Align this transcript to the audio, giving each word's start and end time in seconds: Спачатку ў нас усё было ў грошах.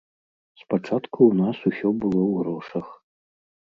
Спачатку 0.61 1.19
ў 1.27 1.33
нас 1.43 1.57
усё 1.69 1.95
было 2.01 2.17
ў 2.29 2.31
грошах. 2.43 2.87